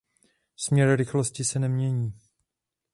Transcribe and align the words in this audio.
Směr 0.55 0.95
rychlosti 0.95 1.43
se 1.43 1.59
nemění. 1.59 2.13